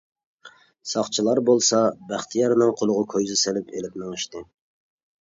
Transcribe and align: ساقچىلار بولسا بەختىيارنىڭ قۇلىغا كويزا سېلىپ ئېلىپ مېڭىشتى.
ساقچىلار 0.93 1.41
بولسا 1.51 1.83
بەختىيارنىڭ 2.13 2.75
قۇلىغا 2.83 3.07
كويزا 3.15 3.41
سېلىپ 3.45 3.71
ئېلىپ 3.79 4.05
مېڭىشتى. 4.05 4.47